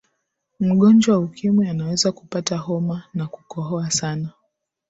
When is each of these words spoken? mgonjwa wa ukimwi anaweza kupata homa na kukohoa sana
mgonjwa 0.59 1.15
wa 1.17 1.21
ukimwi 1.23 1.67
anaweza 1.67 2.11
kupata 2.11 2.57
homa 2.57 3.03
na 3.13 3.27
kukohoa 3.27 3.91
sana 3.91 4.29